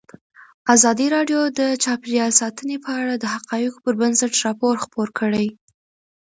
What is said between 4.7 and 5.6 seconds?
خپور کړی.